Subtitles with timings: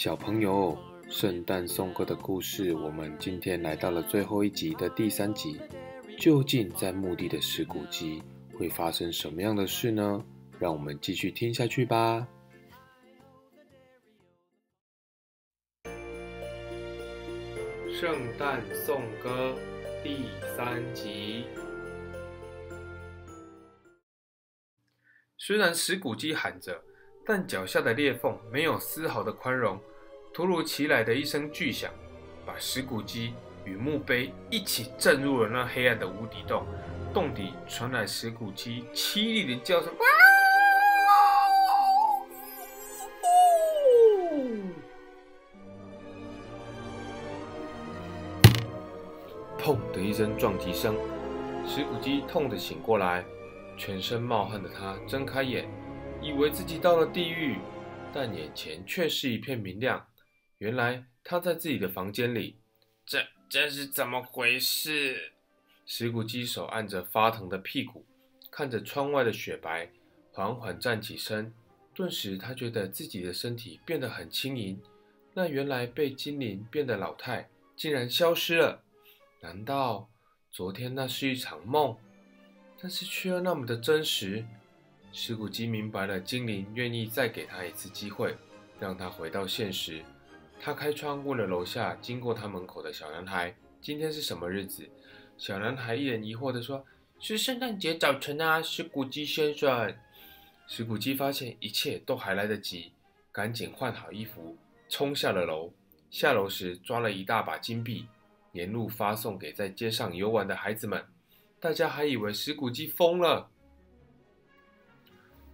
[0.00, 0.78] 小朋友，
[1.10, 5.60] 圣诞颂歌的故事，我们今天来到了最后一集的第三集。
[6.18, 8.22] 究竟在墓地的石骨鸡
[8.58, 10.24] 会发生什么样的事呢？
[10.58, 12.26] 让我们继续听下去吧。
[17.92, 19.54] 圣诞颂歌
[20.02, 21.44] 第三集。
[25.36, 26.82] 虽然石骨鸡喊着，
[27.26, 29.78] 但脚下的裂缝没有丝毫的宽容。
[30.32, 31.90] 突如其来的一声巨响，
[32.46, 33.34] 把石骨鸡
[33.64, 36.64] 与墓碑一起震入了那黑暗的无底洞。
[37.12, 39.92] 洞底传来石骨鸡凄厉的叫声。
[49.58, 50.96] 砰的一声撞击声，
[51.66, 53.24] 石骨鸡痛的醒过来，
[53.76, 55.68] 全身冒汗的他睁开眼，
[56.22, 57.56] 以为自己到了地狱，
[58.14, 60.06] 但眼前却是一片明亮。
[60.60, 62.58] 原来他在自己的房间里，
[63.06, 65.32] 这这是怎么回事？
[65.86, 68.04] 石骨鸡手按着发疼的屁股，
[68.50, 69.90] 看着窗外的雪白，
[70.30, 71.50] 缓缓站起身。
[71.94, 74.78] 顿时，他觉得自己的身体变得很轻盈。
[75.32, 78.82] 那原来被精灵变的老太，竟然消失了。
[79.40, 80.10] 难道
[80.50, 81.96] 昨天那是一场梦？
[82.78, 84.44] 但是却又那么的真实。
[85.10, 88.36] 石骨鸡明白了，精灵愿意再给他一次机会，
[88.78, 90.04] 让他回到现实。
[90.62, 94.86] 他开窗问了楼下经过他门口的小男孩：“今天是什么日子？”
[95.38, 96.84] 小男孩一脸疑惑地说
[97.18, 99.96] ：“是圣诞节早晨啊，石骨鸡先生。”
[100.68, 102.92] 石骨鸡发现一切都还来得及，
[103.32, 104.54] 赶紧换好衣服，
[104.90, 105.72] 冲下了楼。
[106.10, 108.06] 下楼时抓了一大把金币，
[108.52, 111.02] 沿路发送给在街上游玩的孩子们。
[111.58, 113.48] 大家还以为石骨鸡疯了。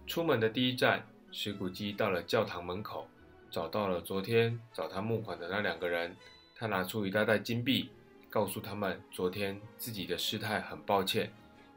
[0.05, 3.07] 出门的第一站，石骨鸡到了教堂门口。
[3.49, 6.15] 找到了昨天找他募款的那两个人，
[6.55, 7.89] 他拿出一大袋金币，
[8.29, 11.31] 告诉他们昨天自己的事态很抱歉，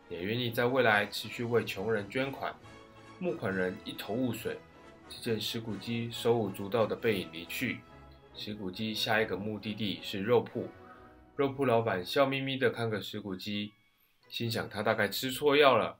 [0.09, 2.55] 也愿意在未来持续为穷人捐款。
[3.19, 4.59] 募款人一头雾水，
[5.09, 7.81] 只见石骨鸡手舞足蹈的背影离去。
[8.34, 10.69] 石骨鸡下一个目的地是肉铺，
[11.37, 13.75] 肉铺老板笑眯眯的看着石骨鸡，
[14.28, 15.99] 心想他大概吃错药了。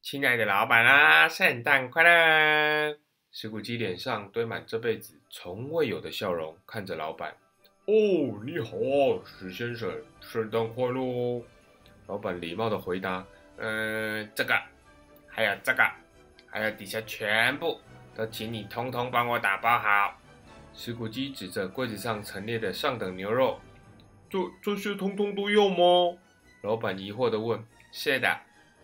[0.00, 2.98] 亲爱的老板啊，圣诞快乐！
[3.34, 7.34] 石骨鸡脸上堆满这辈子从未有的笑容，看着老板。
[7.86, 11.42] 哦，你好啊，石先生，圣诞快乐哦！
[12.08, 13.24] 老板礼貌的回答。
[13.56, 14.54] 嗯，这个，
[15.26, 15.82] 还有这个，
[16.46, 17.80] 还有底下全部
[18.14, 20.14] 都请你通通帮我打包好。
[20.74, 23.58] 石骨鸡指着柜子上陈列的上等牛肉。
[24.28, 26.18] 这这些通通都要吗？
[26.60, 27.64] 老板疑惑的问。
[27.92, 28.28] 是的，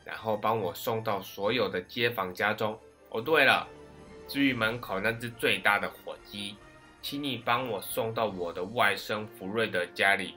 [0.07, 2.81] 然后帮我送到所有的街坊家中。
[3.11, 3.69] 哦，对了。
[4.29, 6.55] 至于门口那只最大的火鸡，
[7.01, 10.35] 请你帮我送到我的外甥福瑞德家里。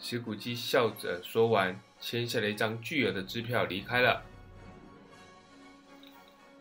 [0.00, 4.22] 石骨鸡笑着说完，签下了一张巨额的支票，离开了。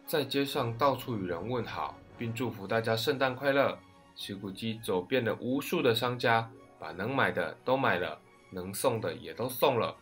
[0.05, 3.77] 在街上到处与人问好，并祝福大家圣诞快乐。
[4.15, 8.19] 石骨鸡走遍了无数的商家，把能买的都买了，
[8.51, 9.95] 能送的也都送了。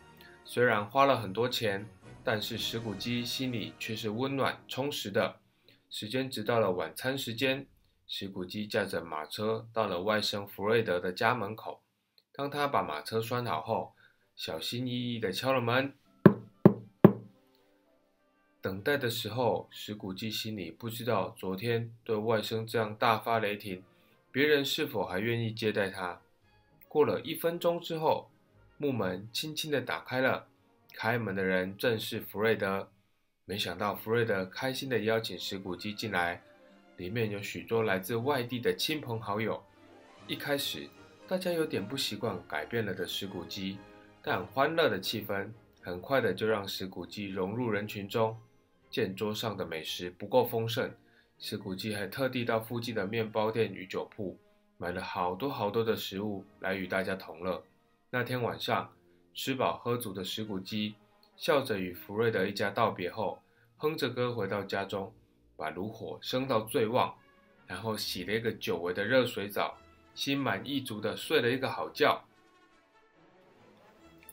[0.44, 1.88] 虽然花了很多钱，
[2.24, 5.36] 但是石骨鸡心里却是温暖充实的。
[5.90, 7.66] 时间直到了晚餐时间，
[8.06, 11.80] 石谷鸡驾着马车到了外甥弗瑞德的家门口。
[12.32, 13.94] 当他把马车拴好后，
[14.36, 15.94] 小心翼翼地敲了门。
[18.60, 23.82] 等待的时候，石谷鸡心里不知道昨天对外甥这样大发雷霆，
[24.30, 26.20] 别人是否还愿意接待他。
[26.86, 28.30] 过了一分钟之后，
[28.76, 30.48] 木门轻轻地打开了，
[30.92, 32.90] 开门的人正是弗瑞德。
[33.48, 36.42] 没想到福瑞德开心的邀请石骨鸡进来，
[36.98, 39.64] 里面有许多来自外地的亲朋好友。
[40.26, 40.86] 一开始，
[41.26, 43.78] 大家有点不习惯改变了的石骨鸡，
[44.20, 45.50] 但欢乐的气氛
[45.80, 48.36] 很快的就让石骨鸡融入人群中。
[48.90, 50.92] 见桌上的美食不够丰盛，
[51.38, 54.38] 石骨鸡还特地到附近的面包店与酒铺
[54.76, 57.64] 买了好多好多的食物来与大家同乐。
[58.10, 58.92] 那天晚上，
[59.32, 60.96] 吃饱喝足的石骨鸡。
[61.38, 63.40] 笑着与福瑞德一家道别后，
[63.76, 65.14] 哼着歌回到家中，
[65.56, 67.14] 把炉火升到最旺，
[67.64, 69.78] 然后洗了一个久违的热水澡，
[70.16, 72.24] 心满意足的睡了一个好觉。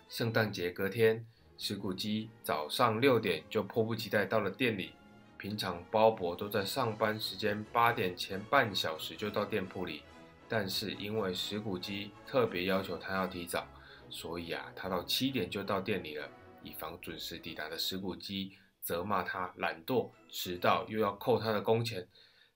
[0.09, 1.23] 圣诞节隔天，
[1.59, 4.93] 石谷鸡早上六点就迫不及待到了店里。
[5.37, 10.01] 平常包伯都在上班时间八点前半小时就到店铺里，
[10.49, 13.67] 但是因为石谷鸡特别要求他要提早，
[14.09, 16.27] 所以啊，他到七点就到店里了。
[16.65, 22.07] 以防准时抵达的石骨鸡责骂他懒惰、迟到，又要扣他的工钱。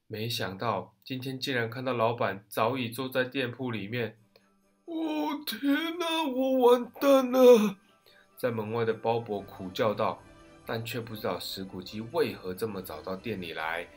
[0.07, 4.17] 没想到今天竟然看到老板早已坐在店铺里面。
[4.85, 7.77] 哦天哪，我完蛋了！
[8.35, 10.19] 在门外的包伯苦叫道，
[10.65, 13.87] 但却不知道石谷鸡为何这么早到店里来。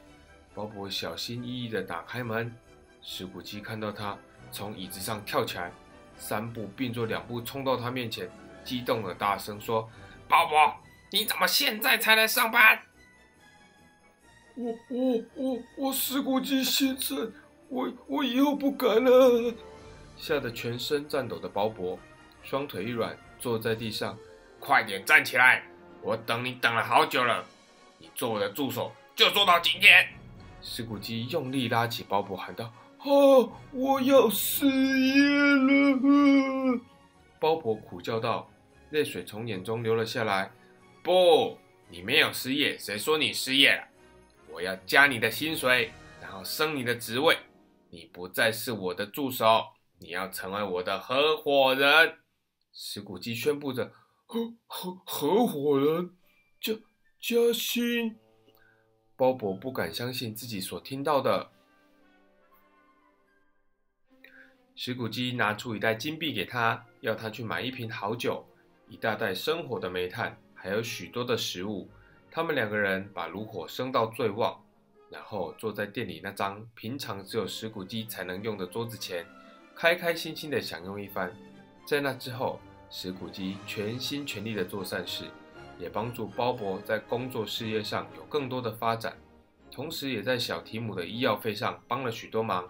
[0.55, 2.55] 包伯小心翼翼地打开门，
[3.01, 4.19] 石谷鸡看到他，
[4.51, 5.73] 从椅子上跳起来，
[6.17, 8.31] 三步并作两步冲到他面前，
[8.65, 9.89] 激动的大声说
[10.29, 10.75] ：“包伯，
[11.11, 12.81] 你怎么现在才来上班？”
[14.55, 17.33] 我我我我石谷鸡先生，
[17.69, 19.55] 我我以后不敢了。
[20.17, 21.99] 吓得全身颤抖的包伯，
[22.43, 24.17] 双腿一软，坐在地上。
[24.61, 25.65] 快点站起来！
[26.03, 27.45] 我等你等了好久了。
[27.99, 30.07] 你做我的助手，就做到今天。
[30.61, 32.67] 石谷鸡用力拉起包伯，喊道
[32.99, 33.07] ：“啊，
[33.73, 36.81] 我要失业了！”
[37.41, 38.49] 包伯苦叫道，
[38.93, 40.53] 泪水从眼中流了下来。
[41.03, 41.59] 不，
[41.89, 43.89] 你没有失业，谁说你失业了？
[44.49, 45.91] 我要加你的薪水，
[46.21, 47.37] 然后升你的职位。
[47.91, 49.65] 你不再是我的助手，
[49.99, 52.19] 你要成为我的合伙人。
[52.73, 53.93] 石谷基宣布着
[54.27, 56.15] ：“合合合伙人，
[56.61, 56.75] 加
[57.19, 58.19] 加薪。”
[59.17, 61.51] 鲍勃不敢相信自己所听到的。
[64.75, 68.47] 石谷基拿出一袋金币给他，要他去买一瓶好酒、
[68.89, 71.89] 一大袋生火的煤炭，还有许多的食物。
[72.31, 74.63] 他们两个人把炉火升到最旺，
[75.11, 79.27] 然后坐在店里那张平常只有石谷鸡才能用的桌子前，
[79.75, 81.31] 开开心心的享用一番。
[81.85, 85.25] 在那之后，石谷鸡全心全力的做善事，
[85.79, 89.17] 也帮助鲍勃在工作事业上有更多的发展，
[89.71, 92.69] 同时也在小提姆的医药费上帮了许多忙。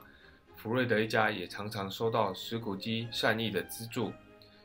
[0.56, 4.12] 福瑞德一家也常常收到石谷鸡善意的资助。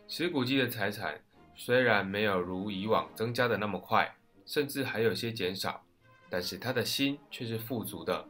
[0.07, 1.19] 石谷鸡的财产
[1.57, 4.13] 虽然没有如以往增加的那么快。
[4.49, 5.83] 甚至还有些减少，
[6.29, 8.25] 但是他的心却是富足的。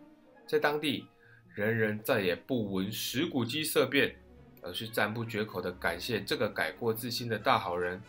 [0.47, 1.05] 在当地，
[1.53, 4.15] 人人再也不闻石谷鸡色变，
[4.63, 8.01] 而是赞不绝口地感谢这个改过自新的大好人。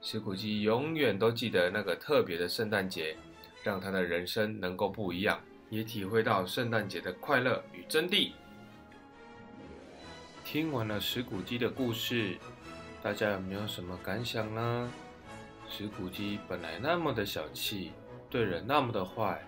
[0.00, 3.16] 石谷鸡永远都记得那个特别的圣诞节，
[3.62, 5.40] 让他的人生能够不一样，
[5.70, 8.32] 也体会到圣诞节的快乐与真谛。
[10.44, 12.36] 听完了石谷鸡的故事，
[13.02, 14.92] 大家有没有什么感想呢？
[15.68, 17.90] 石谷鸡本来那么的小气，
[18.30, 19.44] 对人那么的坏，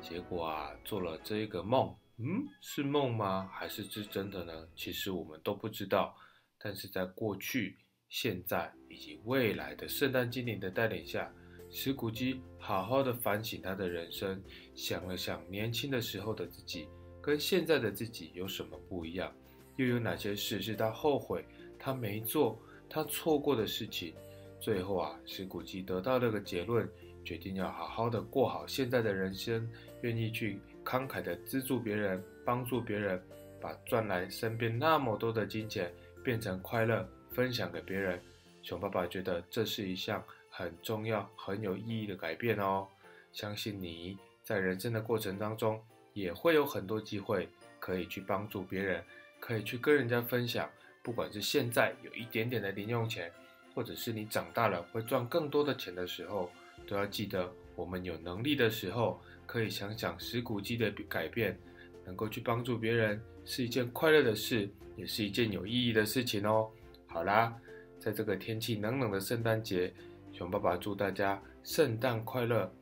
[0.00, 3.48] 结果啊做了这一个梦，嗯，是梦吗？
[3.52, 4.52] 还是是真的呢？
[4.74, 6.16] 其实我们都不知道。
[6.58, 11.32] 但是在过去、现在以及未来的圣诞精灵的带领下，
[11.70, 14.42] 石谷鸡好好的反省他的人生，
[14.74, 16.88] 想了想年轻的时候的自己
[17.22, 19.32] 跟现在的自己有什么不一样，
[19.76, 21.46] 又有哪些事是他后悔、
[21.78, 24.14] 他没做、他错过的事情。
[24.60, 26.88] 最后啊，石谷鸡得到了个结论，
[27.24, 29.68] 决定要好好的过好现在的人生，
[30.00, 33.22] 愿意去慷慨的资助别人，帮助别人，
[33.60, 35.92] 把赚来身边那么多的金钱
[36.24, 38.20] 变成快乐，分享给别人。
[38.62, 42.88] 熊爸爸觉得这是一项很重要、很有意义的改变哦。
[43.30, 45.80] 相信你在人生的过程当中，
[46.14, 47.48] 也会有很多机会
[47.78, 49.04] 可以去帮助别人，
[49.38, 50.68] 可以去跟人家分享，
[51.06, 53.32] 不管是现在有一点点的零用钱。
[53.76, 56.50] 或者是你长大了会赚更多的钱的时候，
[56.88, 61.54] 都要记得，我们有能力的时候，可以想想石谷鸡的改变，
[62.02, 64.66] 能够去帮助别人，是一件快乐的事，
[64.96, 66.70] 也是一件有意义的事情哦。
[67.06, 67.54] 好啦，
[68.00, 69.92] 在这个天气冷冷的圣诞节，
[70.32, 72.72] 熊爸爸祝大家圣诞快乐，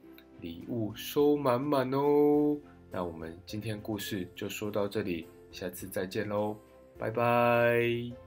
[0.41, 2.57] 礼物收满满哦。
[2.89, 6.57] 那我们今天故事就说到这里，下次再见喽，
[6.97, 8.24] 拜拜。